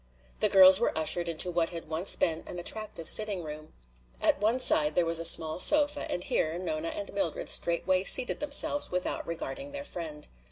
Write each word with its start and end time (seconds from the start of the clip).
The 0.39 0.49
girls 0.49 0.79
were 0.79 0.97
ushered 0.97 1.29
into 1.29 1.51
what 1.51 1.69
had 1.69 1.87
once 1.87 2.15
been 2.15 2.43
an 2.47 2.57
attractive 2.57 3.07
sitting 3.07 3.43
room. 3.43 3.73
At 4.19 4.41
one 4.41 4.57
side 4.57 4.95
there 4.95 5.05
was 5.05 5.19
a 5.19 5.25
small 5.25 5.59
sofa 5.59 6.09
and 6.11 6.23
here 6.23 6.57
Nona 6.57 6.87
and 6.89 7.13
Mildred 7.13 7.49
straightway 7.49 8.03
seated 8.03 8.39
themselves 8.39 8.89
without 8.89 9.27
regarding 9.27 9.73
their 9.73 9.85
friend. 9.85 10.27